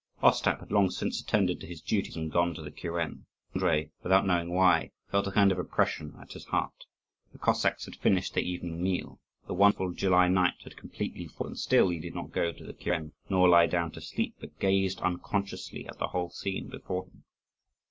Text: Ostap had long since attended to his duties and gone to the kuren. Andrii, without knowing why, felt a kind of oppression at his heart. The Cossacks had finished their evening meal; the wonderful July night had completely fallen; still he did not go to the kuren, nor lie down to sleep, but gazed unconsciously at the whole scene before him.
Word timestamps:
Ostap 0.23 0.61
had 0.61 0.71
long 0.71 0.89
since 0.89 1.21
attended 1.21 1.59
to 1.59 1.67
his 1.67 1.79
duties 1.79 2.15
and 2.15 2.31
gone 2.31 2.55
to 2.55 2.63
the 2.63 2.71
kuren. 2.71 3.27
Andrii, 3.53 3.91
without 4.01 4.25
knowing 4.25 4.51
why, 4.51 4.89
felt 5.11 5.27
a 5.27 5.31
kind 5.31 5.51
of 5.51 5.59
oppression 5.59 6.15
at 6.19 6.33
his 6.33 6.45
heart. 6.45 6.85
The 7.33 7.37
Cossacks 7.37 7.85
had 7.85 7.97
finished 7.97 8.33
their 8.33 8.41
evening 8.41 8.81
meal; 8.81 9.19
the 9.45 9.53
wonderful 9.53 9.93
July 9.93 10.27
night 10.27 10.55
had 10.63 10.75
completely 10.75 11.27
fallen; 11.27 11.55
still 11.55 11.89
he 11.89 11.99
did 11.99 12.15
not 12.15 12.31
go 12.31 12.51
to 12.51 12.63
the 12.65 12.73
kuren, 12.73 13.11
nor 13.29 13.47
lie 13.47 13.67
down 13.67 13.91
to 13.91 14.01
sleep, 14.01 14.33
but 14.39 14.57
gazed 14.57 14.99
unconsciously 15.01 15.87
at 15.87 15.99
the 15.99 16.07
whole 16.07 16.31
scene 16.31 16.67
before 16.67 17.03
him. 17.05 17.23